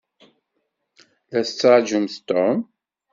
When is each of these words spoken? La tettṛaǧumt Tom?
La 1.31 1.39
tettṛaǧumt 1.47 2.15
Tom? 2.27 2.57